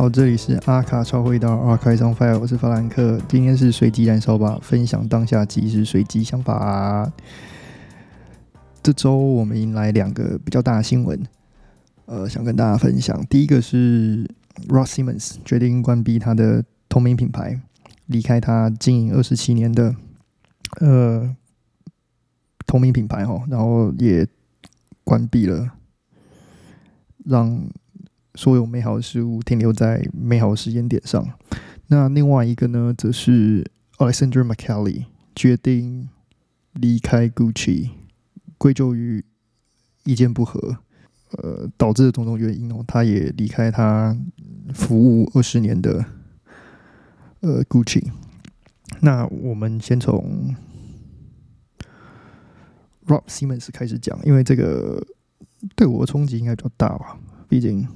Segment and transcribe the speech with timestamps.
[0.00, 3.20] 好，这里是阿卡超会的阿开上 fire，我是法兰克。
[3.28, 7.12] 今天是随机燃烧吧，分享当下即时随机想法。
[8.82, 11.22] 这周我们迎来两个比较大的新闻，
[12.06, 13.22] 呃，想跟大家分享。
[13.28, 14.26] 第一个是
[14.68, 17.60] Ross Simmons 决定关闭他的同名品牌，
[18.06, 19.94] 离开他经营二十七年的
[20.80, 21.36] 呃
[22.66, 24.26] 同名品牌哈，然后也
[25.04, 25.70] 关闭了，
[27.26, 27.62] 让
[28.34, 31.26] 所有美好的事物停留在美好的时间点上。
[31.88, 33.64] 那另外一个呢，则是
[33.98, 36.08] Alexander McCallie 决定
[36.72, 37.90] 离开 Gucci。
[38.58, 39.24] 归咎于
[40.04, 40.76] 意见不合，
[41.30, 44.14] 呃，导致的种种原因哦，他也离开他
[44.74, 46.04] 服务二十年的
[47.40, 48.10] 呃 Gucci。
[49.00, 50.54] 那我们先从
[53.06, 55.02] Rob Simmons 开始讲，因为这个
[55.74, 57.88] 对我的冲击应该比较大吧，毕竟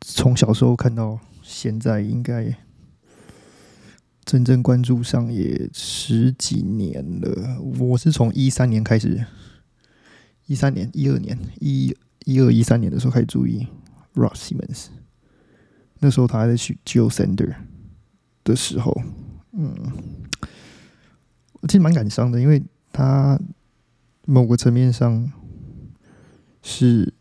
[0.00, 2.56] 从小时候看到现在，应该。
[4.22, 9.26] 真正关注上也十几年了，我是从一三年开始，
[10.46, 11.96] 一三年、一二年、一
[12.26, 13.66] 一二一三年的时候开始注意
[14.14, 14.86] Ross Simmons，
[15.98, 17.56] 那时候他还在去 Joe Sander
[18.44, 19.02] 的时候，
[19.50, 19.74] 嗯，
[21.60, 23.40] 我其实蛮感伤的，因为他
[24.26, 25.32] 某个层面上
[26.62, 27.12] 是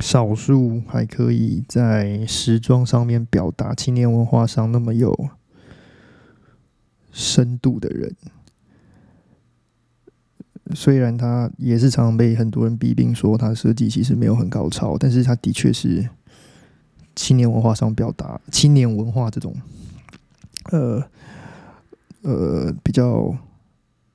[0.00, 5.30] 少数还可以在时装上面表达青年文化上那么有。
[7.12, 8.14] 深度的人，
[10.74, 16.08] 虽然他也是常常被很多人批评说他设计其实没有很高超，但是他的确是
[17.16, 19.52] 青年文化上表达青年文化这种，
[20.70, 21.02] 呃
[22.22, 23.36] 呃比较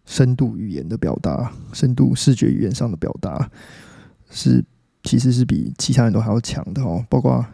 [0.05, 3.51] 深度语言的表达，深度视觉语言上的表达
[4.29, 4.63] 是
[5.05, 7.05] 其实是比其他人都还要强的哦。
[7.09, 7.45] 包括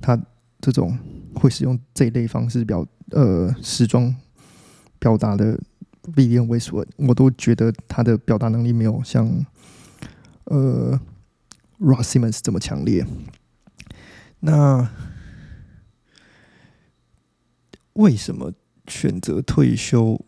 [0.00, 0.18] 他
[0.62, 0.98] 这种
[1.34, 4.14] 会使用这一类方式表呃时装。
[5.02, 5.58] 表达的
[6.14, 9.46] Vivian Westwood，我都觉得他的表达能力没有像
[10.44, 11.00] 呃
[11.78, 13.06] Ross Simmons 这么强烈。
[14.40, 14.90] 那
[17.94, 18.52] 为什么
[18.88, 20.22] 选择退休？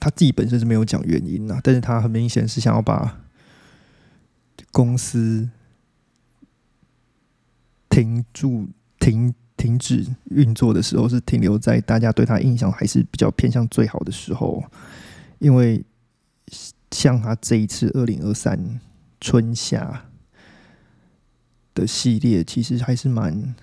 [0.00, 3.20] 他自己本身是没有讲原因呐，但是他很明显是想要把
[4.72, 5.48] 公司
[7.94, 8.68] 停住
[8.98, 9.32] 停。
[9.56, 14.62] 停止运作的时候，是停留在大家对他印象还是比较偏向最好的时候。
[15.38, 15.82] 因为
[16.90, 18.80] 像他这一次二零二三
[19.20, 20.06] 春夏
[21.72, 23.54] 的系列，其实还是蛮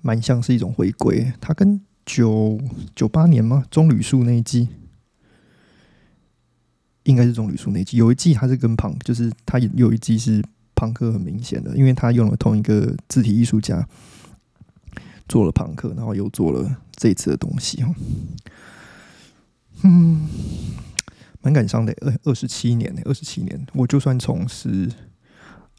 [0.00, 1.32] 蛮像是一种回归。
[1.38, 2.58] 他跟九
[2.96, 3.64] 九八年吗？
[3.70, 4.68] 棕榈树那一季，
[7.04, 7.98] 应该是棕榈树那一季。
[7.98, 10.42] 有一季他是跟庞，就是他有一季是
[10.78, 13.84] 庞克很明显的，因为他用了同一个字体艺术家。
[15.28, 17.94] 做了朋克，然后又做了这次的东西哈，
[19.82, 20.26] 嗯，
[21.42, 21.92] 蛮感伤的。
[22.00, 24.90] 二二十七年呢，二十七年，我就算从是，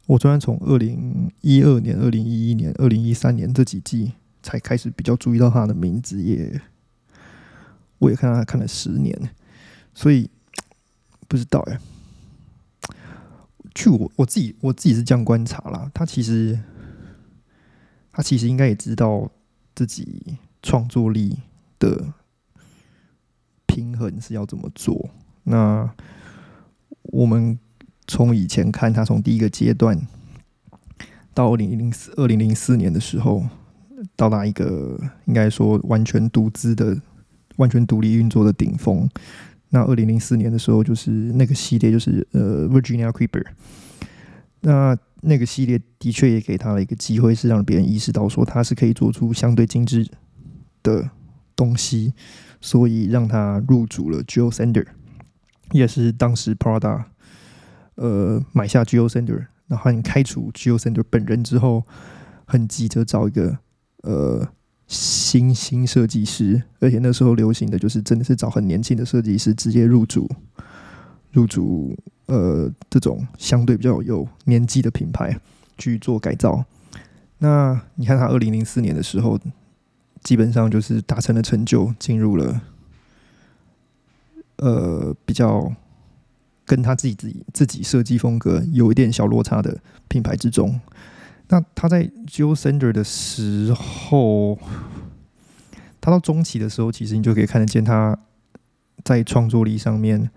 [0.06, 4.12] 我就算从二零一二年、二零一一年、二零一三年这几季
[4.44, 6.62] 才开始比较注意到他的名字，也
[7.98, 9.32] 我也看他看了十年，
[9.96, 10.30] 所以
[11.28, 11.80] 不知道哎。
[13.76, 16.60] 去我我自己我自己是这样观察啦，他其实
[18.12, 19.30] 他其实应该也知道。
[19.76, 21.40] 自己创作力
[21.80, 22.14] 的
[23.66, 25.10] 平衡是要怎么做？
[25.44, 25.90] 那
[27.04, 27.58] 我们
[28.06, 29.98] 从以前看，他从第一个阶段
[31.34, 33.46] 到二零零四二零零四年的时候，
[34.18, 37.00] 到达一个应该说完全独资的、
[37.56, 39.10] 完全独立运作的顶峰。
[39.70, 43.46] 那二零零四年的时候，就是那个系列，就是呃，Virginia Creeper。
[44.62, 50.06] 那那个系列的确也给他了一个机会，是让别人意识到说他是可以做出相对精致
[50.84, 51.10] 的
[51.56, 52.14] 东西，
[52.60, 54.86] 所以让他入主了 Joe Sander，
[55.72, 57.04] 也是当时 Prada
[57.96, 61.86] 呃买下 Joe Sander，然后你开除 Joe Sander 本人之后，
[62.46, 63.60] 很急着找一个
[64.04, 64.48] 呃
[64.90, 70.30] 新兴设计师，而且那时候流行的就是真的是找很年轻的设计师直接入主
[71.32, 71.98] 入主。
[72.26, 75.36] 呃，这种相对比较有年纪的品牌
[75.80, 76.64] 去做改造，
[77.40, 79.40] 那你看他二零零四年的时候，
[80.22, 82.62] 基本上就是达成了成就，进入了
[84.58, 85.74] 呃比较
[86.68, 90.80] 跟他自己自己自己设计风格有一点小落差的品牌之中。
[91.50, 94.58] 那他在 Joe Sander 的时候，
[96.00, 98.18] 他到中期的时候，其实你就可以看得见他
[99.04, 100.30] 在创作力上面。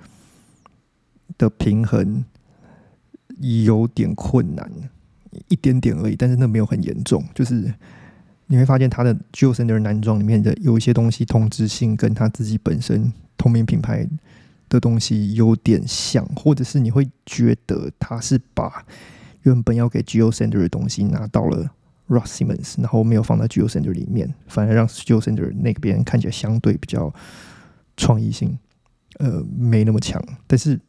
[1.38, 2.24] 的平衡
[3.40, 4.70] 有点困难，
[5.48, 7.24] 一点点而已，但是那没有很严重。
[7.34, 7.72] 就是
[8.46, 14.06] 你会发现他的 j o s e n d e r 男装里面的有一些东西同质性跟他自己本身同名品牌
[14.68, 18.84] 的东西有点像，或者是你会觉得他是把
[19.42, 21.70] 原本要给 j o s e n d e r 的东西拿到了
[22.08, 25.32] Ross Simmons，然后没有放在 j o s e n d e r 里面，反而让 j o s e
[25.32, 27.12] n d e r 那边看起来相对比较
[27.96, 28.58] 创意性，
[29.18, 30.80] 呃，没那么强，但是。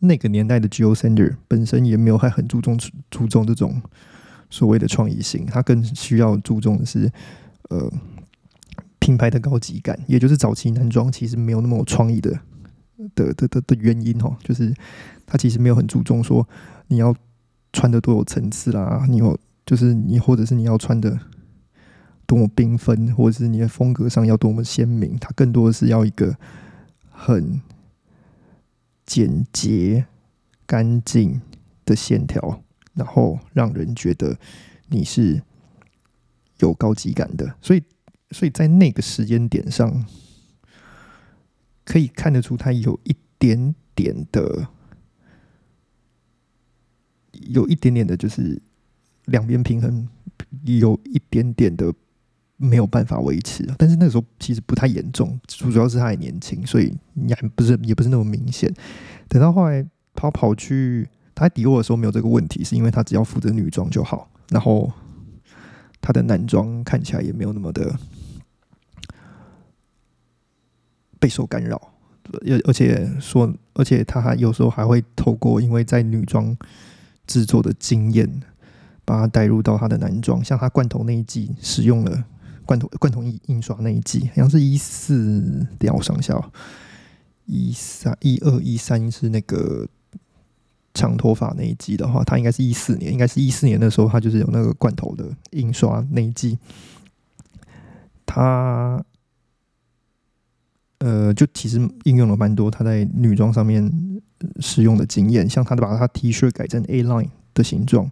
[0.00, 2.78] 那个年代的 Geo Sender 本身也没有还很注重
[3.10, 3.82] 注重这种
[4.48, 7.10] 所谓的创意性，它更需要注重的是
[7.68, 7.92] 呃
[9.00, 12.30] 品牌的高级感，也就是早期男装其实没有那么有创意的
[13.16, 14.72] 的的的的原因哦，就是
[15.26, 16.48] 它其实没有很注重说
[16.86, 17.12] 你要
[17.72, 21.18] 穿的多有层次啦，你有就是你或者是你要穿的
[22.26, 26.36] 多么缤纷，或者是你的风格上要多么鲜明，它更多的是要一个
[27.10, 27.60] 很。
[29.10, 30.04] 简洁、
[30.66, 31.40] 干净
[31.86, 32.62] 的线条，
[32.92, 34.36] 然后让人觉得
[34.88, 35.40] 你是
[36.58, 37.54] 有高级感的。
[37.62, 37.82] 所以，
[38.32, 40.04] 所以在那个时间点上，
[41.86, 44.68] 可以看得出它有一点点的，
[47.48, 48.60] 有一点点的，就是
[49.26, 50.08] 两边平衡，
[50.64, 51.92] 有一点点的。
[52.60, 58.68] 没有办法维持，但是那个时候其实不太严重，主要是他还年轻，所以也不是也不是那么明显。
[59.28, 64.92] 等到后来他跑去他在迪奥的时候没有这个问题，是因为他只要负责女装就好，然后
[66.00, 67.96] 他的男装看起来也没有那么的
[71.20, 71.80] 备受干扰，
[72.44, 76.56] 而而且说，而且他还有时候还会透过因为在女装
[77.28, 78.42] 制作的经验，
[79.04, 82.24] 把他带入到他的男装，像他罐头那一季使用了。
[82.66, 86.38] 罐头罐头印印刷那一季，好像是一四要上下，
[87.46, 89.88] 一三一二一三是那个
[90.92, 96.58] 长头发那一季的话，他应该是一四年，应该是一四年的时候，他就是有那个罐头的印刷那一季。
[98.26, 99.02] 他
[100.98, 103.90] 呃，就其实应用了蛮多他在女装上面
[104.60, 108.10] 使用的经验，像他把他 T 恤改成 A line 的形状。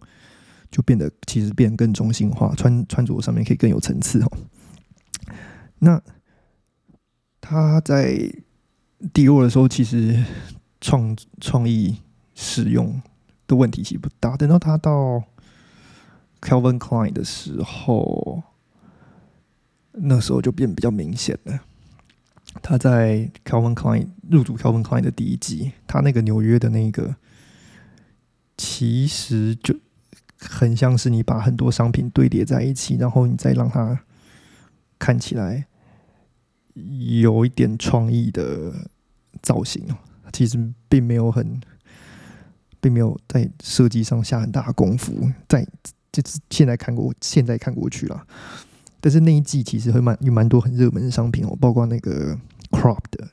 [0.69, 4.31] 就变得其实变得更中性化，穿穿着上面可以更有层次哦。
[5.78, 6.02] 那
[7.40, 8.19] 他在
[9.14, 10.23] 迪奥的时候，其实
[10.81, 12.02] 创创意
[12.34, 13.00] 使用
[13.46, 14.37] 的问题其实不大。
[14.37, 15.22] 等到他到
[16.43, 18.43] Calvin Klein 的时候，
[19.93, 21.61] 那时候就变比较明显了。
[22.62, 27.17] 他在 Calvin Klein 入主 Calvin Klein 的第一季，他那个纽约的那个，
[28.56, 29.75] 其实就。
[30.38, 33.99] 很像是你把很多商品堆叠在一起，然后你再让它
[34.99, 35.67] 看起来
[36.75, 38.70] 有一点创意的
[39.41, 39.82] 造型
[40.35, 41.58] 其实并没有很，
[42.82, 45.32] 并没有在设计上下很大功夫。
[45.49, 45.67] 在
[46.12, 48.27] 就是现在看过，现在看过去了。
[49.06, 52.36] 但是那一季其实会蛮有蛮多很热门的商品哦，包括那个
[52.72, 53.29] crop 的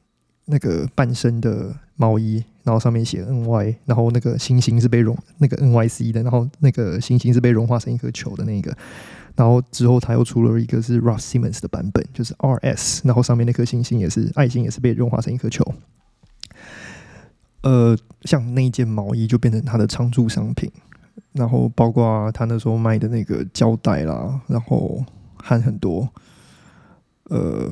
[0.45, 2.43] 那个半身的毛衣。
[2.61, 8.71] 然后上面写 N Y，然后那个星星是被融那个 N Y C 的，然后那个星星是被融化成一颗球的那个。
[9.35, 15.65] 然后之后他又出了一个是 Ross Simmons 的版本，就是 R S，然后上面那颗星星也是爱心，也是被融化成一颗球。
[17.63, 20.71] 呃，像那一件毛衣就变成他的常驻商品，
[21.31, 25.03] 然后包括他那时候卖的那个胶带啦，然后
[25.43, 26.09] 和很多
[27.25, 27.69] 呃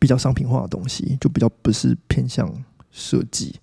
[0.00, 3.54] 比较商品化的东西，就比较不是偏向设计。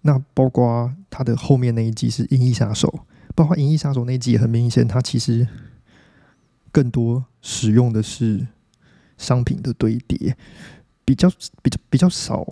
[0.00, 2.88] 那包括它的后面那一季是《银翼杀手》，
[3.34, 5.46] 包括《银翼杀手》那一季也很明显，它其实
[6.72, 8.46] 更多使用的是
[9.18, 10.34] 商品的堆叠，
[11.04, 11.30] 比较
[11.62, 12.44] 比较比较少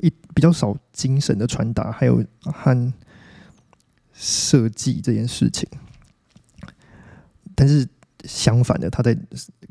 [0.00, 2.92] 一比较少精神的传达，还有和
[4.12, 5.66] 设计这件事情。
[7.54, 7.88] 但是
[8.24, 9.14] 相反的，他在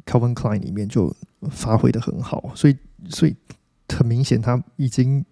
[0.05, 1.15] Calvin Klein 里面就
[1.50, 2.77] 发挥的很好，所以
[3.10, 3.36] 所以
[3.89, 5.25] 很明显他已经。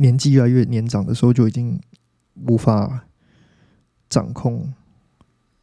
[0.00, 1.82] 年纪越来越年长的时候，就已经
[2.46, 3.04] 无法
[4.08, 4.72] 掌控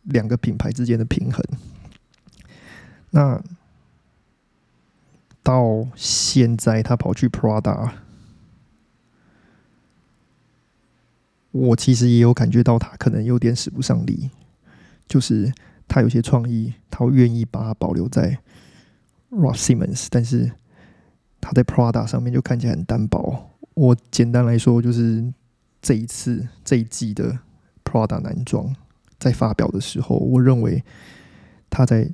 [0.03, 1.41] 两个品牌之间的平衡。
[3.11, 3.41] 那
[5.41, 7.91] 到现在，他跑去 Prada，
[11.51, 14.29] 我其实也有感觉到他可能有点使不上力，
[15.07, 15.53] 就是
[15.87, 18.37] 他有些创意，他会愿意把它保留在
[19.31, 20.51] Ross Simmons，但是
[21.39, 23.51] 他在 Prada 上面就看起来很单薄。
[23.73, 25.33] 我简单来说，就是
[25.81, 27.39] 这一次这一季的
[27.83, 28.75] Prada 男装
[29.19, 30.83] 在发表的时候，我认为
[31.69, 32.09] 他在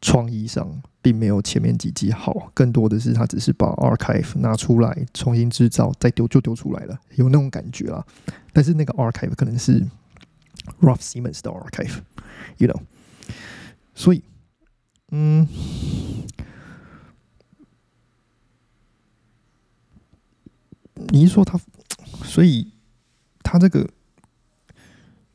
[0.00, 8.04] 创意上并没有前面几季好，更多的是他只是把 Archive 拿出来重新制造，再丢就丢出来了，有那种感觉啦。
[8.52, 9.86] 但是那个 Archive 可能是
[10.80, 12.80] Ralph Simmons 的 archive，you know，
[13.94, 14.22] 所以，
[15.10, 15.46] 嗯，
[21.08, 21.60] 你是说他，
[22.24, 22.72] 所以
[23.42, 23.88] 他这个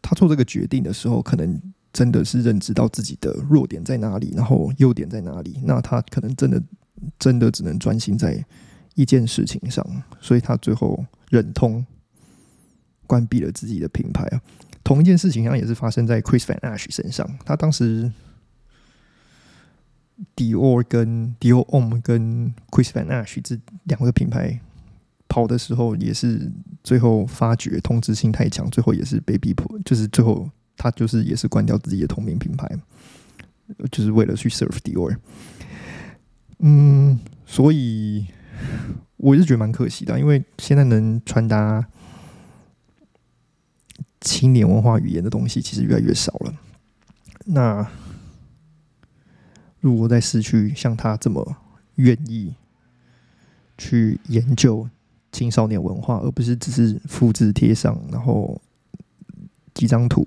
[0.01, 1.61] 他做这个决定的时候，可能
[1.93, 6.61] 真的是认知到自己的弱点在哪里，然后优点在哪里，那他可能真的
[7.17, 8.43] 真的只能专心在
[8.95, 9.85] 一件事情上，
[10.19, 11.85] 所以他最后忍痛
[13.07, 14.41] 关闭了自己的品牌啊。
[14.89, 17.37] 同一件事情，好像也是发生在 Chris Van Ash 身上。
[17.45, 18.11] 他当时
[20.35, 24.59] Dior 跟 Dior Ome 跟 Chris Van Ash 这两个品牌
[25.27, 26.51] 跑的时候，也是
[26.83, 32.67] 最后发觉同质性太强，最后也是被逼迫，就是最后他就是也是关掉自己的同名品牌，
[33.91, 35.15] 就是为了去 serve Dior。
[36.61, 38.25] 嗯，所以
[39.17, 41.85] 我是觉得蛮可惜的，因为现在能穿搭。
[44.21, 46.53] 青年文化语言的东西其实越来越少了。
[47.45, 47.89] 那
[49.79, 51.55] 如果在市区像他这么
[51.95, 52.53] 愿意
[53.77, 54.89] 去研究
[55.31, 58.61] 青少年文化，而不是只是复制贴上然后
[59.73, 60.25] 几张图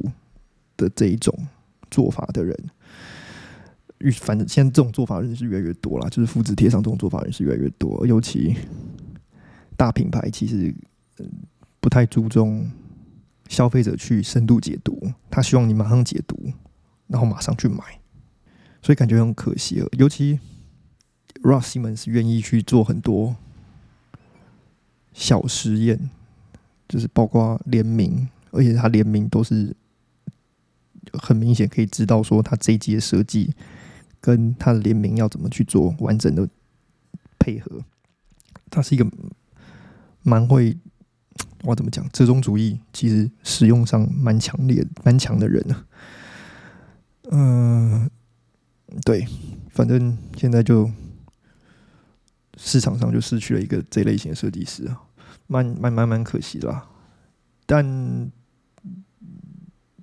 [0.77, 1.47] 的这一种
[1.91, 2.57] 做法的人，
[4.15, 8.57] 反正现在这种做法人是越来越多了，就是复制贴上这种做法人是越来越多，尤其
[9.77, 10.75] 大品牌其实
[11.79, 12.71] 不太注重。
[13.53, 16.55] 消费者去深度解读，他希望你马上解读，
[17.07, 18.01] 然后马上去买，
[18.81, 19.87] 所以感觉很可惜了。
[19.99, 20.41] 尤其
[21.43, 23.37] Ross Simmons 愿意去做很多
[25.13, 26.09] 小实验，
[26.89, 29.77] 就是包括联名，而且他联名都是
[31.13, 33.55] 很明显可以知道说他这一季的设计
[34.19, 36.49] 跟他的联名要怎么去做完整的
[37.39, 37.85] 配合。
[38.71, 39.07] 他是一个
[40.23, 40.79] 蛮会。
[41.63, 42.09] 我怎么讲？
[42.11, 45.85] 折中主义其实使用上蛮强烈、蛮强的人呢。
[47.31, 48.11] 嗯，
[49.05, 49.27] 对，
[49.71, 50.91] 反正现在就
[52.57, 55.03] 市场上就失去了一个这类型的设计师啊，
[55.47, 56.83] 蛮蛮蛮蛮可惜的。
[57.65, 58.31] 但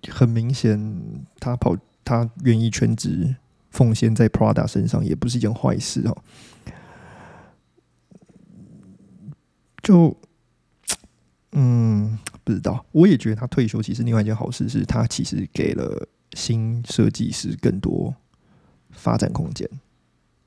[0.07, 1.75] 很明显，他跑
[2.05, 3.35] 他愿意全职
[3.69, 6.17] 奉献在 Prada 身上，也不是一件坏事哦。
[9.83, 10.15] 就。
[11.51, 12.85] 嗯，不知道。
[12.91, 18.15] 我也觉得他退休其实另外一件好事是他其实给了新设计师更多
[18.91, 19.67] 发展空间。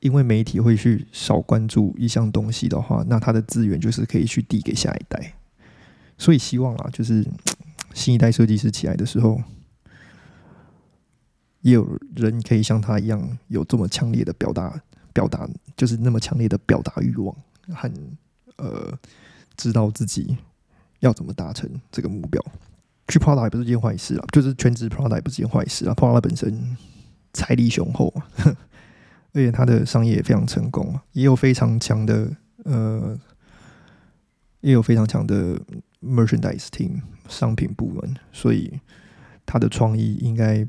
[0.00, 5.34] 因为媒体会去少关注一项东西的话，那他的资源就是可以去递给下一代。
[6.18, 7.24] 所以希望啊，就是
[7.94, 9.40] 新一代设计师起来的时候，
[11.60, 14.82] 也有人可以像他一样有这么强烈的表达、
[15.12, 17.36] 表达，就是那么强烈的表达欲望，
[17.68, 17.92] 很
[18.56, 18.98] 呃，
[19.56, 20.36] 知道自己。
[21.02, 22.42] 要怎么达成这个目标？
[23.08, 25.94] 去 Prada 也不是件坏事啊，就是全职 Prada 也不是件坏事啊。
[25.94, 26.76] Prada 本身
[27.32, 28.14] 财力雄厚，
[29.34, 32.30] 而且它的商业也非常成功，也有非常强的
[32.64, 33.18] 呃，
[34.60, 35.60] 也有非常强的
[36.00, 38.80] merchandise team 商品部门，所以
[39.44, 40.66] 它的创意应该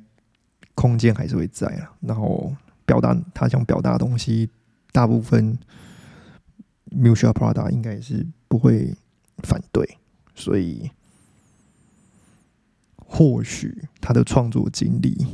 [0.73, 1.93] 空间还是会在啊。
[2.01, 2.53] 然后
[2.85, 4.49] 表达他想表达的东西，
[4.91, 5.57] 大部分
[6.91, 8.93] m u s i a Prada 应该也是不会
[9.43, 9.97] 反对。
[10.35, 10.89] 所以，
[12.97, 15.25] 或许他的创作经历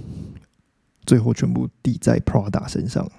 [1.06, 3.10] 最后全部抵在 Prada 身上，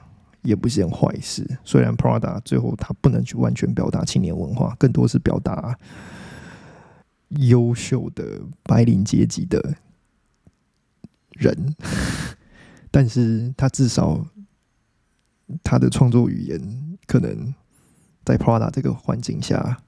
[0.42, 1.58] 也不是件坏事。
[1.64, 5.78] 虽然 Prada 最后他不能去完全表达青年文化，更多是表达
[7.30, 9.76] 优秀的白领阶级的
[11.32, 11.74] 人，
[12.90, 14.26] 但是他至少
[15.64, 17.54] 他的创作语言可能
[18.24, 19.82] 在 Prada 这个环境下。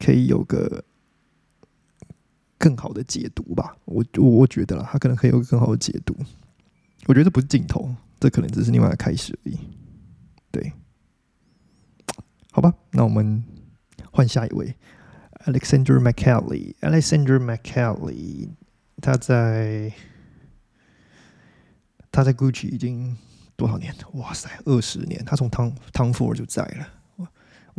[0.00, 0.82] 可以有个
[2.58, 6.16] 更好的解读吧，我我觉得啦，他可能可以有个更好的解读。
[7.06, 9.58] 我觉得这不是镜头，这可能只是另外的开始而已。
[10.50, 10.72] 对，
[12.50, 13.44] 好吧，那我们
[14.10, 14.74] 换下一位
[15.46, 16.74] ，Alexander McCallie。
[16.80, 18.50] Alexander McCallie，
[19.00, 19.92] 他在
[22.10, 23.16] 他在 Gucci 已经
[23.56, 23.94] 多少年？
[24.14, 25.24] 哇塞，二十年！
[25.24, 26.99] 他从汤汤 r 就在了。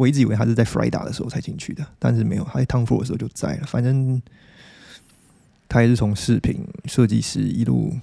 [0.01, 3.67] 我一直以为他是在 f r i d a 的时候才进去的，但是没有，他在 Tom Ford 的时候就在了。
[3.67, 4.19] 反正
[5.69, 7.93] 他也是从饰品设计师一路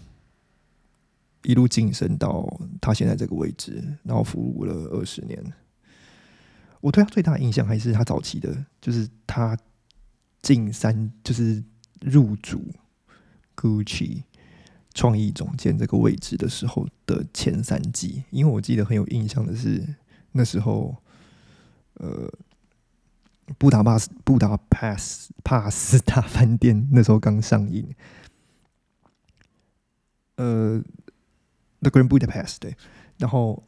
[1.43, 2.49] 一路晋升到
[2.81, 5.43] 他现在这个位置，然后服务了二十年。
[6.81, 9.59] 我对他最大的印象还是他早期的，就是他
[10.41, 11.61] 进三，就是
[12.01, 12.63] 入主
[13.57, 14.23] Gucci
[14.95, 18.23] 创意总监这个位置的时候的前三季。
[18.31, 19.97] 因为我记得很有印象的是
[20.31, 20.95] 那时候。
[21.99, 22.31] 呃
[23.59, 27.95] 布达巴斯布达帕斯帕斯大饭店那时候刚上映，
[30.37, 30.79] 呃，
[31.81, 32.77] 《The Grand Budapest》对，
[33.17, 33.63] 然后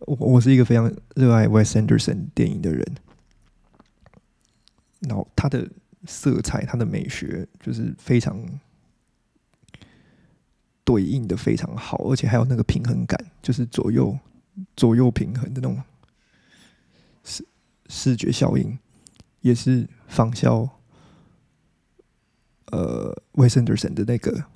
[0.00, 2.96] 我我是一个非常热爱 Wes Anderson 电影的人，
[5.00, 5.68] 然后他的
[6.06, 8.42] 色彩、他的美学就是非常
[10.84, 14.18] 对应的非常好，而且还有那个平衡感，就是左右
[14.76, 15.82] 左右平衡的那种
[17.24, 17.44] 是
[17.88, 18.78] 视觉效应。
[19.42, 20.80] 也是仿效，
[22.72, 24.46] 呃，Wes Anderson 的那个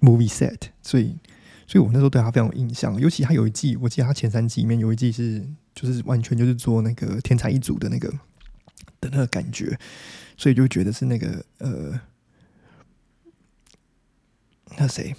[0.00, 1.20] movie set，所以，
[1.68, 3.00] 所以我那时候对他非常有印象。
[3.00, 8.10] 尤其他有一季，我记得他前三季里面有一季是，就是完全就是做那个天才一族的那个
[9.00, 9.78] 的那个感觉，
[10.36, 12.00] 所以就觉得是那个呃，
[14.78, 15.14] 那谁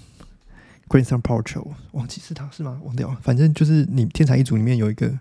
[0.90, 2.82] g r a n s o n p o r t r o 忘记是他是吗？
[2.84, 3.18] 忘掉了。
[3.22, 5.18] 反正就是你天才一族里面有一个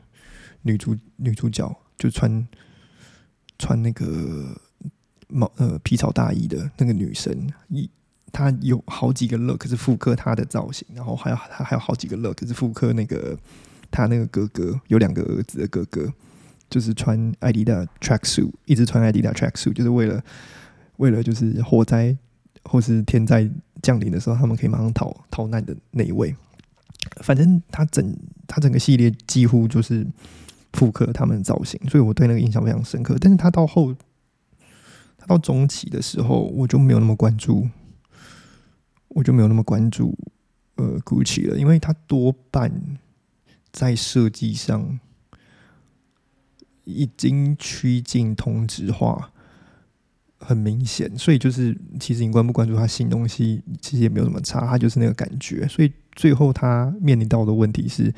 [0.66, 2.46] 女主女主角，就穿。
[3.58, 4.54] 穿那个
[5.28, 7.88] 毛呃皮草大衣的那个女生，一
[8.30, 13.35] 她有好几个 look 是复刻她的造型，然后还有她还有好几个 look 是复刻那个
[13.90, 16.12] 她那个哥哥有两个儿子的哥哥，
[16.68, 20.23] 就是穿艾迪达 track suit，一直穿艾迪达 track suit，就是为了
[20.99, 22.14] 为了就是火灾
[22.64, 26.37] 或是天灾降临的时候，他们可以马上逃逃难的那一位。
[27.23, 28.14] 反正他整
[28.46, 30.06] 他整个系列几乎就是。
[30.76, 33.16] 复刻他们的造型，所以我对那个印象非常深刻。
[33.18, 33.95] 但是他到后，
[35.16, 37.66] 他到中期的时候，我就没有那么关注，
[39.09, 40.14] 我就没有那么关注
[40.75, 42.98] 呃，GUCCI 了，因为他多半
[43.72, 45.01] 在设计上
[46.85, 49.33] 已经趋近同质化，
[50.38, 51.16] 很明显。
[51.16, 55.66] 所以就是其实你关不关注他新东西，其实也没有什么差，他就是那个感觉。
[55.68, 58.12] 所以最后他面临到的问题是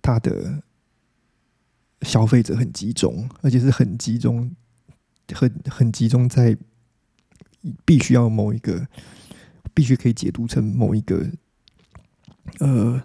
[0.00, 0.62] 他的。
[2.02, 4.54] 消费者很集中，而且是很集中，
[5.32, 6.56] 很很集中在
[7.84, 8.86] 必须要某一个，
[9.72, 11.26] 必须可以解读成某一个，
[12.60, 13.02] 呃，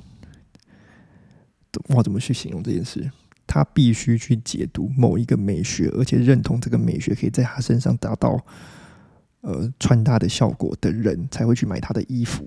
[1.87, 3.09] 我怎么去形容这件事？
[3.47, 8.45] 他必须去解读某一个美学，而且认同这个美学可以在他身上达到
[9.41, 12.45] 呃穿搭的效果的人，才会去买他的衣服。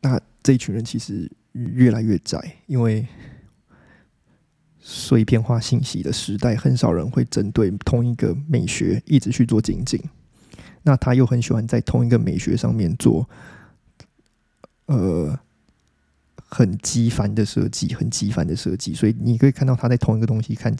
[0.00, 3.06] 那这一群人其实越来越窄，因为。
[4.82, 10.00] 碎片化信息的时代，很少人会针对同一个美学一直去做精进。
[10.82, 13.28] 那他又很喜欢在同一个美学上面做，
[14.86, 15.38] 呃，
[16.48, 18.94] 很极繁的设计，很极繁的设计。
[18.94, 20.74] 所以你可以看到他在同一个东西看，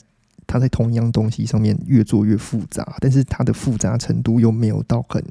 [0.47, 5.23] 他在同一样东西上面越做越复杂，但是他的复杂程度又没有到很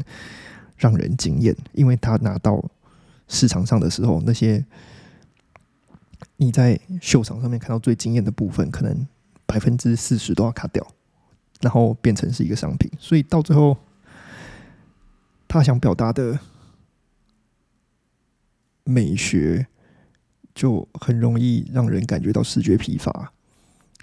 [0.78, 2.64] 让人惊艳，因为他拿到
[3.28, 4.64] 市场上的时候，那些。
[6.42, 9.06] 你在秀场上面看到最惊艳的部分，可能
[9.46, 10.86] 百分之四十都要卡掉，
[11.60, 12.90] 然后变成是一个商品。
[12.98, 13.78] 所以到最后，
[15.50, 16.40] 他想表达的
[18.86, 19.68] 美学，
[20.56, 23.34] 就很容易让人感觉到视觉疲乏。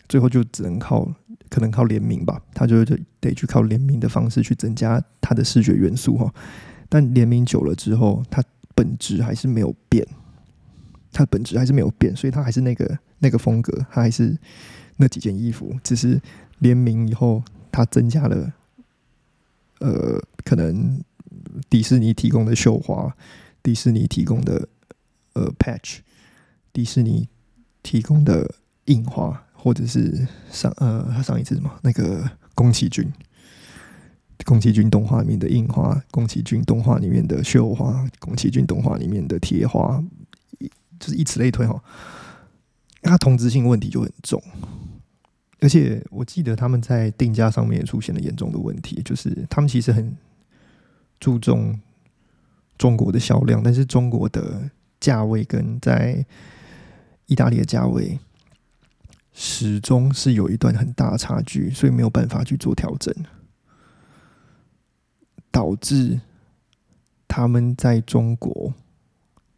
[0.06, 1.10] 最后就只能靠
[1.48, 2.84] 可能靠联名吧，他就
[3.18, 6.32] 得去靠联名的方式去增加他的视觉元素哈。
[6.90, 8.44] 但联名久了之后，它
[8.74, 10.06] 本质还是没有变。
[11.16, 14.36] 它本质还是没有变，所以它还是那个那个风格，它还是
[14.98, 16.20] 那几件衣服，只是
[16.58, 18.52] 联名以后，它增加了，
[19.80, 21.02] 呃，可能
[21.70, 23.16] 迪士尼提供的绣花，
[23.62, 24.68] 迪士尼提供的
[25.32, 26.00] 呃 patch，
[26.70, 27.26] 迪士尼
[27.82, 33.10] 提供的印花，或者是上呃，上一次什么那个宫崎骏，
[34.44, 40.04] 宫崎骏动画里面的印花，宫崎骏动画里面的绣花，宫崎骏动画里面的贴花。
[40.98, 41.82] 就是以此类推哈，
[43.02, 44.42] 它同质性问题就很重，
[45.60, 50.16] 而且我记得他们在定价上面也出现了严重的问题，就是他们其实很
[51.20, 51.78] 注重
[52.78, 56.24] 中国的销量，但是中国的价位跟在
[57.26, 58.18] 意大利的价位
[59.32, 63.14] 始终是有一段很大的差距，所以没有办法去做调整，
[65.50, 66.20] 导致
[67.28, 68.72] 他们在中国。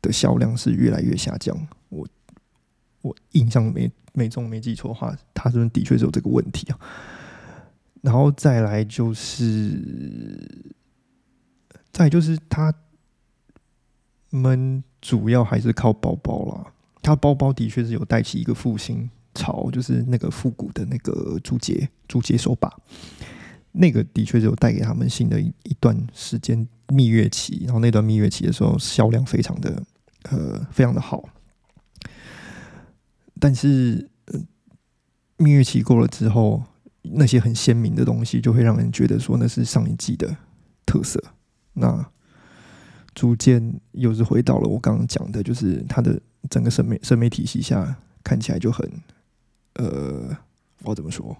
[0.01, 1.57] 的销量是越来越下降，
[1.89, 2.07] 我
[3.03, 6.79] 我印象没没中没记错的话，他这边的确是有这个问题啊。
[8.01, 10.75] 然后再来就是，
[11.93, 12.73] 再就是他
[14.31, 16.73] 们主要还是靠包包啦。
[17.03, 22.73] 他包包的确是有带起一个复兴潮，就是那个复古的那个竹节竹节手把，
[23.73, 26.67] 那个的确是有带给他们新的一一段时间。
[26.91, 29.85] 蜜月期，然后那段蜜月期的时候，销量非常的
[30.25, 31.29] 呃非常的好，
[33.41, 34.11] 但是
[35.37, 36.65] 蜜月期过了之后，
[37.03, 40.37] 那些很鲜明的东西，就会让人觉得说那是上一季的
[40.85, 41.23] 特色。
[41.75, 42.11] 那
[43.15, 48.91] 逐渐又是回到了我刚刚讲的，就是它的整个审美审美体系下看起来就很
[49.75, 50.37] 呃，
[50.83, 51.37] 我怎么说？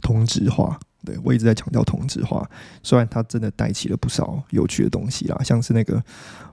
[0.00, 0.80] 同质化。
[1.04, 2.48] 对我一直在强调同质化，
[2.82, 6.02] 虽然它真的带起了不少有趣的东西啦，像是那个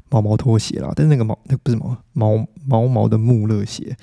[0.10, 3.97] 毛毛拖鞋啦，但是那个毛那不是毛毛毛毛的穆勒鞋，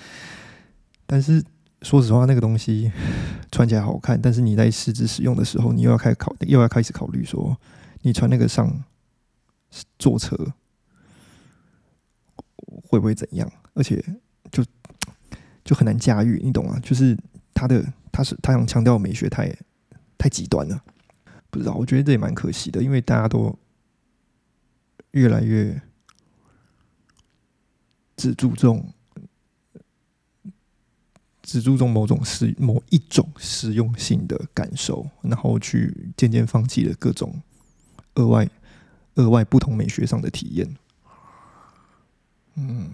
[1.06, 1.42] 但是
[1.80, 2.92] 说实话，那个东西
[3.50, 7.56] 穿起来好看，但是你在实质使用的时候，你又要开始考又要开始考虑说，
[8.02, 8.84] 你穿那个上
[9.98, 10.36] 坐车
[12.88, 13.50] 会不会怎样？
[13.72, 14.04] 而且
[14.52, 14.62] 就
[15.64, 16.78] 就很难驾驭，你懂吗？
[16.82, 17.16] 就是
[17.54, 19.58] 他的他是他想强调美学，他也。
[20.24, 20.82] 太极端了，
[21.50, 23.54] 不知道，我觉得这也蛮可惜的，因为大家都
[25.10, 25.82] 越来越
[28.16, 28.90] 只注重
[31.42, 37.42] 只注重某种实某一种实用性的感受，然后去渐渐放弃了各种
[38.14, 38.48] 额外
[39.16, 40.74] 额外不同美学上的体验。
[42.54, 42.90] 嗯，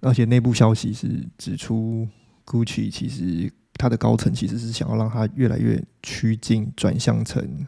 [0.00, 2.08] 而且内部消息是指出
[2.46, 3.52] ，GUCCI 其实。
[3.80, 7.66] 他的高层其实是想要让他越来越趋近转向成，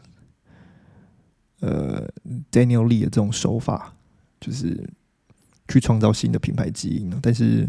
[1.59, 2.07] 呃
[2.51, 3.95] ，Daniel Lee 的这种手法，
[4.39, 4.87] 就是
[5.67, 7.11] 去创造新的品牌基因。
[7.19, 7.67] 但是，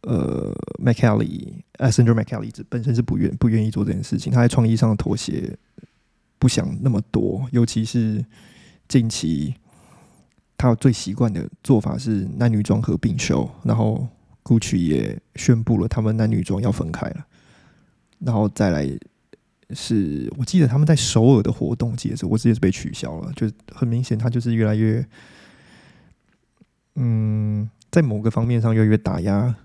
[0.00, 2.14] 呃 m c k e l l y a s c e n d r
[2.14, 4.32] m c k e l l y 本身是不愿不愿意做这件事情。
[4.32, 5.56] 他在创意上的妥协
[6.40, 8.24] 不想那么多，尤其是
[8.88, 9.54] 近期
[10.58, 14.08] 他最习惯的做法是男女装合并秀，然后。
[14.46, 17.26] GUCCI 也宣布了，他们男女装要分开了。
[18.20, 18.88] 然后再来
[19.70, 25.04] 是，我记得他们在首尔的活动，其实我直接是被取消了，就很明显，他就是越来越，
[26.94, 29.56] 嗯，在某个方面上越来越打压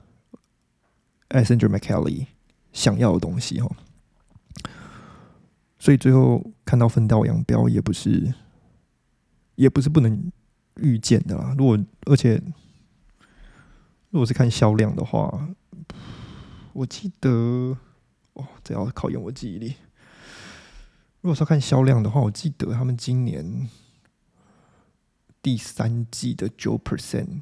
[1.28, 2.26] a s c e n d r m c k e l l y
[2.74, 3.70] 想要的东西哈。
[5.78, 8.34] 所以最后看到分道扬镳，也不是，
[9.54, 10.32] 也不是不能
[10.78, 11.54] 预见的啦。
[11.56, 12.42] 如果而且。
[14.12, 15.50] 如果是看销量的话，
[16.74, 17.78] 我记得
[18.34, 19.76] 哦，这要考验我记忆力。
[21.22, 23.70] 如果说看销量的话，我记得他们今年
[25.42, 27.42] 第三季的九 percent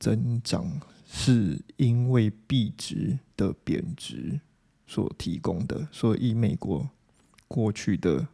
[0.00, 4.40] 增长，是因为币值的贬值
[4.86, 5.86] 所提供的。
[5.92, 6.88] 所以，美国
[7.46, 8.28] 过去的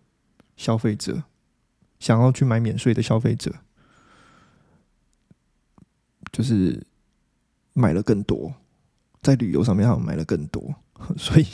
[0.56, 1.24] 消费者
[1.98, 3.52] 想要去买免税的消费者，
[6.30, 6.86] 就是。
[7.78, 8.52] 买了更多，
[9.22, 10.74] 在旅游上面他们买了更多，
[11.16, 11.46] 所以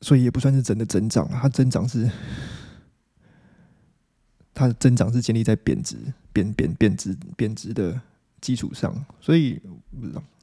[0.00, 2.10] 所以也不算是真的增长，它增长是
[4.52, 5.96] 它的增长是建立在贬值、
[6.32, 8.00] 贬贬贬值、贬值的
[8.40, 9.60] 基础上，所以，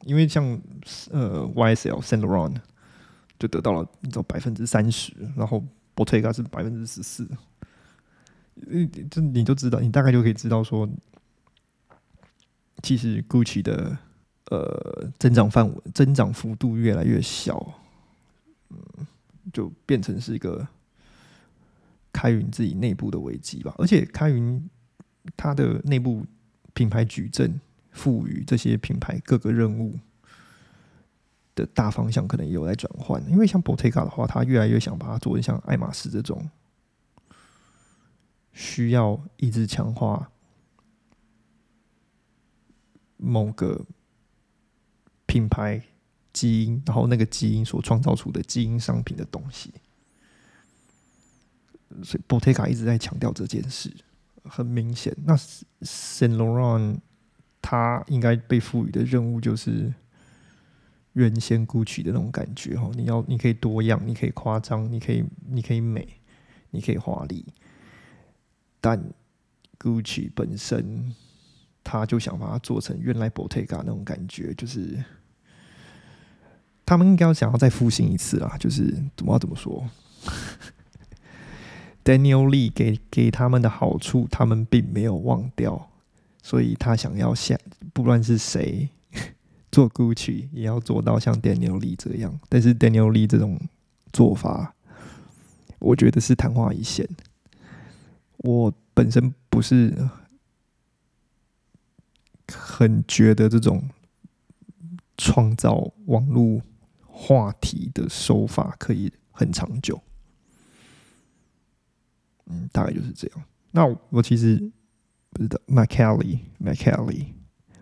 [0.04, 0.44] 因为像
[1.12, 2.56] 呃 YSL Saint Laurent
[3.40, 5.64] 就得到了你知道百分之三十，然后
[5.96, 7.28] Bottega 是百分之十四，
[8.68, 10.90] 嗯，这你就知道，你大概就可以知道说。
[12.84, 13.98] 其实，GUCCI 的
[14.52, 17.80] 呃增长范围、增长幅度越来越小，
[18.70, 18.78] 嗯，
[19.54, 20.68] 就变成是一个
[22.12, 23.74] 开云自己内部的危机吧。
[23.78, 24.70] 而且，开云
[25.38, 26.26] 它的内部
[26.74, 27.58] 品牌矩阵
[27.92, 29.98] 赋予这些品牌各个任务
[31.56, 33.24] 的大方向，可能也有在转换。
[33.32, 36.50] 因为像 Bottega 的话，他越来越想把它做成像爱马仕这种
[38.52, 40.30] 需要一直强化。
[43.26, 43.86] 某个
[45.26, 45.82] 品牌
[46.34, 49.74] 基因，然后那个基因所创造出的基因商品的东西，
[52.04, 53.90] 所以 Bottega 一直在强调这件事，
[54.44, 55.16] 很明显。
[55.24, 56.98] 那 Saint Laurent
[57.62, 59.94] 他应该被赋予的任务就是
[61.14, 66.20] 原先 Gucci 的那种感觉哦，你要你可以多样，你可以夸张，你可以你可以美，
[66.72, 67.46] 你可以华丽，
[68.82, 69.02] 但
[69.80, 71.16] Gucci 本身。
[71.84, 75.04] 他就想把它做成原来 Bottega 那种感觉，就是
[76.86, 78.56] 他们应该要想要再复兴一次啦。
[78.58, 79.88] 就是怎么怎么说，
[82.06, 85.90] Daniel Lee 给给他们的好处，他们并没有忘掉，
[86.42, 87.60] 所以他想要像
[87.94, 88.90] 不论是谁
[89.70, 92.40] 做 Gucci，也要做到像 Daniel Lee 这样。
[92.48, 93.60] 但是 Daniel Lee 这种
[94.14, 94.74] 做法，
[95.80, 97.08] 我觉得是昙花一现。
[98.38, 99.94] 我本身不是。
[102.52, 103.90] 很觉得这种
[105.18, 106.62] 创造网络
[107.06, 110.02] 话题的手法可以很长久，
[112.46, 113.44] 嗯，大概就是这样。
[113.72, 114.72] 那我其实
[115.32, 117.34] 不知道 m c k e l l y m c k e l l y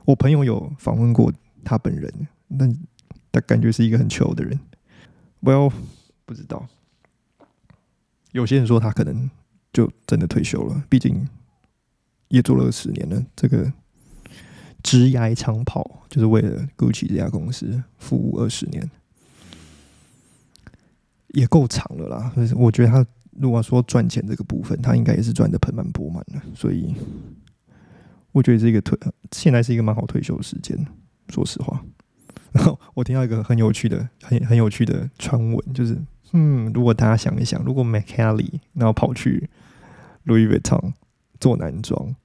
[0.06, 2.74] 我朋友有访问过他本人，但
[3.32, 4.60] 他感觉是一个很糗的人。
[5.42, 5.72] 我要
[6.26, 6.68] 不知道。
[8.32, 9.30] 有些人说他可能
[9.74, 11.28] 就真的退休了，毕竟
[12.30, 13.26] 也做了二十年了。
[13.36, 13.72] 这个
[14.84, 18.90] 直涯长跑就是为了 Gucci 这家公司服务二十年，
[21.30, 22.32] 也够长了啦。
[22.36, 26.42] 所以我觉得他如果说赚钱这个部分，他应该也是赚的盆满钵满的。
[26.56, 26.94] 所以
[28.32, 28.98] 我觉得这个退
[29.32, 30.78] 现在是一个蛮好退休的时间。
[31.30, 31.84] 说实话，
[32.52, 35.98] 然后我听到一个很有趣的、很很有趣的传闻，就是。
[36.34, 39.50] 嗯，如果大家想一想，如果 McKelly 然后跑去
[40.26, 40.94] Louis Vuitton
[41.42, 42.16] 做男装，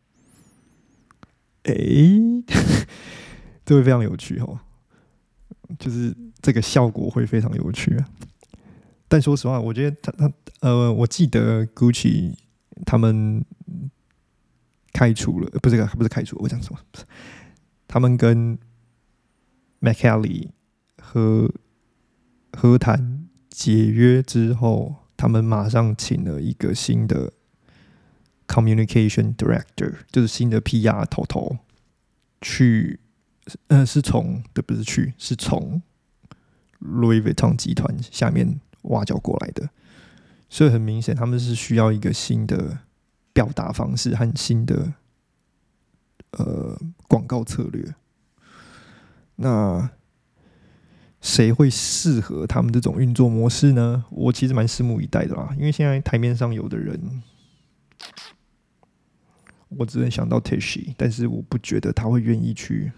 [1.66, 1.74] 哎，
[3.64, 4.58] 这会非常有趣哦，
[5.78, 8.08] 就是这个效果会非常有趣啊。
[9.08, 12.34] 但说实话，我觉得他他呃，我记得 Gucci
[12.84, 13.44] 他们
[14.92, 16.78] 开除了，不是这个不是开除，我讲什么？
[17.86, 18.58] 他们跟
[19.80, 20.48] Macally
[20.98, 21.52] 和
[22.52, 23.22] 和谈。
[23.48, 27.32] 解约之后，他们马上请了一个新的
[28.46, 31.58] communication director，就是新的 PR 头头
[32.40, 33.00] 去，
[33.68, 35.82] 呃，是从对，不是去，是从
[36.80, 39.70] Louis Vuitton 集团下面挖角过来的，
[40.48, 42.78] 所以很明显，他们是需要一个新的
[43.32, 44.94] 表达方式和新的
[46.32, 46.78] 呃
[47.08, 47.94] 广告策略。
[49.36, 49.90] 那
[51.20, 54.04] 谁会适合他们这种运作模式呢？
[54.10, 57.22] 我其实蛮拭目以待的啦，因为现在台面上有的人，
[59.78, 62.92] 我只能想到 Tishy，但是我不觉得他会愿意去，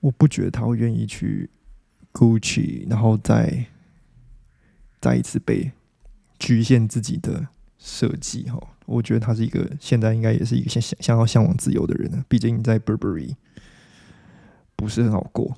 [0.00, 1.50] 我不觉得他会愿意去
[2.12, 3.66] Gucci，然后再
[5.00, 5.72] 再一次被
[6.38, 8.58] 局限自己的设计哈。
[8.86, 13.34] 我觉得他是一个现在应该也是一个想想想要向往自由的人呢，毕竟在 Burberry
[14.76, 15.56] 不是很好过。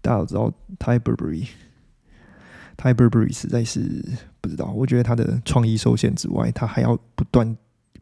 [0.00, 4.02] 大家都知道，Ty Burberry，Ty Burberry 实在是
[4.40, 4.66] 不知道。
[4.66, 7.56] 我觉得他的创意受限之外，他还要不断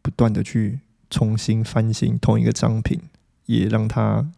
[0.04, 3.00] 不断的去重新翻新同一个商品，
[3.46, 4.30] 也让他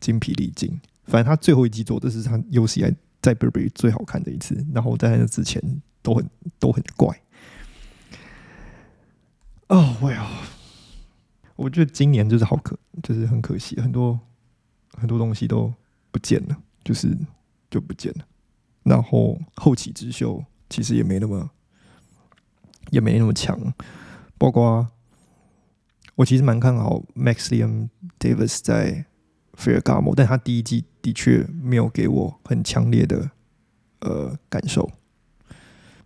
[0.00, 0.80] 精疲力尽。
[1.04, 5.62] 反正他最后一季做的是他有史以来在 Burberry 最好看的一次，然后在那之前
[6.02, 7.22] 都很都很怪。
[9.68, 10.28] 哦，我呀，
[11.54, 14.18] 我觉得今年就是好可，就是很可惜，很多
[14.98, 15.72] 很多东西都
[16.10, 16.56] 不见了。
[16.84, 17.16] 就是
[17.70, 18.26] 就不见了，
[18.82, 21.48] 然后后起之秀其实也没那么
[22.90, 23.56] 也没那么强，
[24.36, 24.84] 包括
[26.14, 29.06] 我其实蛮看好 Maxium Davis 在
[29.56, 33.30] Ferragamo，但他第一季的确没有给我很强烈的
[34.00, 34.90] 呃感受，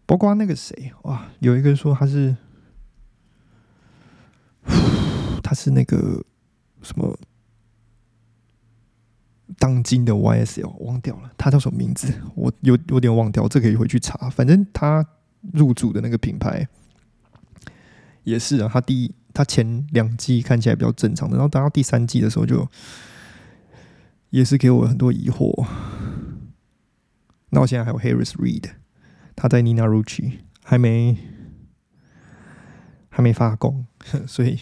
[0.04, 2.36] 包括那个谁哇，有一个说他是
[5.42, 6.24] 他是那个
[6.82, 7.18] 什么。
[9.60, 12.12] 当今的 YSL 忘掉了，他叫什么名字？
[12.34, 14.28] 我有有点忘掉，这可以回去查。
[14.28, 15.06] 反正他
[15.52, 16.66] 入主的那个品牌
[18.24, 22.66] 也是啊，他第一他前两季看起来比较正常的，然后等到第三季的时候就
[24.30, 25.66] 也是给我很多疑惑。
[27.50, 28.70] 那我现在还有 Harris Reed，
[29.34, 31.18] 他在 Nina Rucci 还没
[33.10, 33.86] 还没发功，
[34.26, 34.58] 所以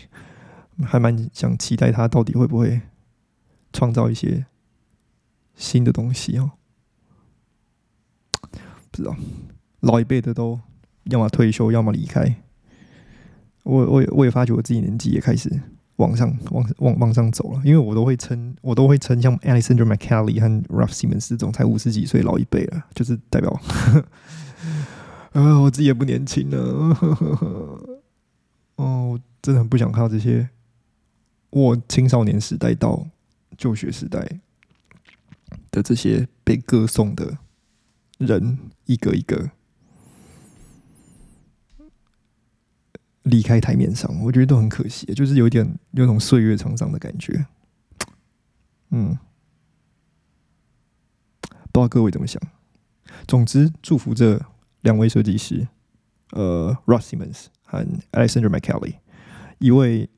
[0.84, 2.80] 还蛮想期待他到底会不会
[3.72, 4.46] 创造一些。
[5.56, 6.50] 新的东西哦，
[8.40, 9.14] 不知道
[9.78, 10.58] 老一辈的都
[11.04, 12.42] 要么退休，要么离开。
[13.64, 15.50] 我我也我也发觉我自己年纪也开始
[15.96, 23.50] 往上往往往上走了，因为我都会称我都会称像 Alexander McCallie 和 Ralph Simmons 这种才五十几岁老一辈了，就是代表
[25.32, 28.00] 啊， 我自己也不年轻了呵呵呵。
[28.76, 30.48] 哦，真的很不想看到这些
[31.50, 33.06] 我青少年时代到
[33.58, 34.40] 就学时代。
[35.70, 37.36] 的这些被歌颂的
[38.18, 39.50] 人，一个一个
[43.24, 47.44] 离开台面上，我觉得都很可惜，就是有点有种岁月沧桑的感觉。
[48.90, 49.18] 嗯，
[51.42, 52.40] 不知道各位怎么想。
[53.26, 54.40] 总之，祝福这
[54.80, 55.68] 两位设计师，
[56.30, 58.94] 呃，Ross Simmons 和 Alexander McCallie，
[59.58, 60.08] 一位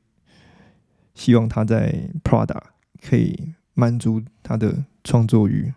[1.13, 2.61] 希望他在 Prada
[3.01, 4.85] 可以满足他的。
[5.03, 5.73] 创作欲。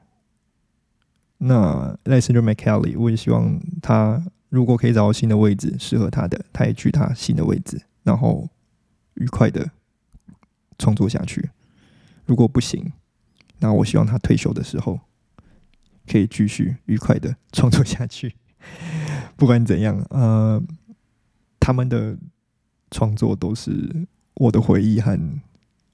[1.38, 8.48] 那 Alexander McCallie，我也希望他如果可以找到新的位置适合他的，他也去他新的位置，然后
[9.14, 9.70] 愉快的
[10.78, 11.50] 创作下去。
[12.26, 12.92] 如果不行，
[13.60, 15.00] 那我希望他退休的时候
[16.06, 18.34] 可以继续愉快的创作下去。
[19.36, 20.62] 不管怎样，呃，
[21.58, 22.18] 他们的
[22.90, 25.18] 创作都是我的回忆和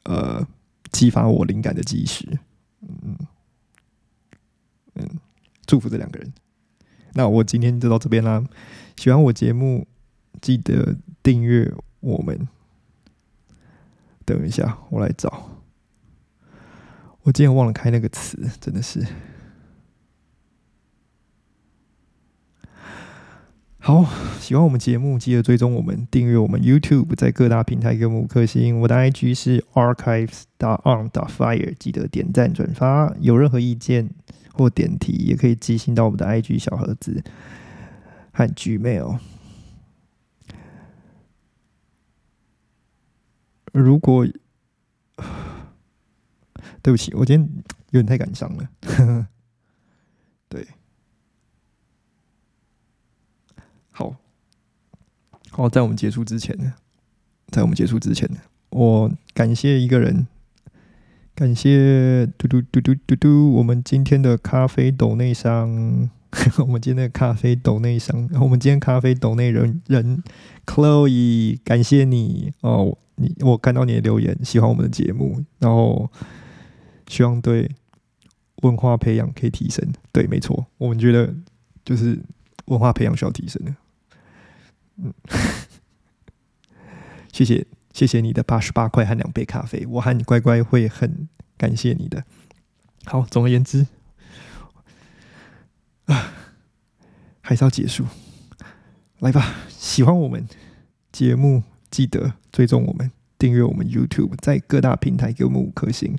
[0.05, 0.47] 呃
[0.91, 2.27] 激发我灵感的基石。
[2.81, 3.17] 嗯
[4.95, 5.21] 嗯，
[5.67, 6.33] 祝福这两个人。
[7.17, 8.45] 那我今天就到这边啦。
[8.97, 9.87] 喜欢我节目，
[10.43, 12.47] 记得订阅我们。
[14.27, 15.63] 等一下，我来找。
[17.23, 19.07] 我今天忘了开那个词，真的是。
[23.79, 24.05] 好，
[24.39, 28.81] 喜欢我们节目，记得追踪我们，订阅我们 YouTube，在各大平台给我们五颗星。
[28.81, 33.15] 我的 IG 是 archives.unt.fire，记得点赞转发。
[33.21, 34.11] 有任何意见
[34.57, 37.23] 或点题，也可以寄信到我们的 IG 小盒子
[38.33, 39.19] 和 Gmail。
[43.73, 44.27] 如果
[46.83, 48.69] 对不起，我今天有点太感伤了。
[50.49, 50.67] 对。
[53.91, 54.17] 好，
[55.51, 56.73] 好，在我们结束之前呢，
[57.49, 58.41] 在我们结束之前呢，
[58.71, 60.27] 我感谢一个人，
[61.37, 66.09] 感谢嘟嘟嘟嘟嘟嘟，我们今天的咖啡斗内商，
[66.57, 70.25] 我们今天的咖啡斗内商，我们今天咖啡斗内人人
[70.65, 72.55] Chloe，感谢你。
[72.63, 76.11] 哦，你我看到你的留言，喜欢我们的节目，然后
[77.07, 77.71] 希望对
[78.63, 81.35] 文化培养可以提升，对，没错，我们觉得
[81.85, 82.19] 就是
[82.65, 83.75] 文化培养需要提升的。
[85.03, 85.13] 嗯，
[87.31, 87.67] 谢谢。
[87.97, 92.23] 谢谢你的八十八块和两杯咖啡，我和你乖乖会很感谢你的。
[93.07, 93.87] 好，总而言之，
[96.05, 96.31] 啊，
[97.41, 98.05] 还是要结束，
[99.21, 99.55] 来吧。
[99.71, 100.47] 喜欢我们
[101.11, 106.19] 节目，记得追踪我们，订阅我们 YouTube，在各大平台给我们五颗星。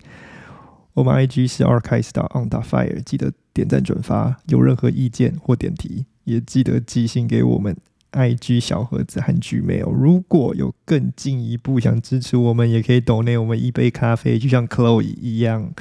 [0.94, 4.40] 我们 IG 是 Archive on the Fire，记得点赞转发。
[4.48, 7.78] 有任何意见或点题，也记得寄信给我们。
[8.18, 15.72] IG 小盒子和 Gmail，如果有更进一步想支持我们，也可以 donate 我们一杯咖啡，就像 Chloe 一样，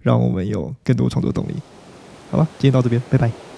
[0.00, 1.54] 让我们有更多创作动力。
[2.30, 3.51] 好吧，今天到这边，拜拜。